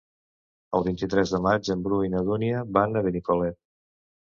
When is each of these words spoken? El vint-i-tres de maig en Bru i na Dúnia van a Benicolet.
El 0.79 0.85
vint-i-tres 0.87 1.35
de 1.37 1.41
maig 1.49 1.71
en 1.75 1.85
Bru 1.91 2.03
i 2.09 2.13
na 2.17 2.25
Dúnia 2.33 2.67
van 2.81 2.99
a 3.03 3.09
Benicolet. 3.11 3.65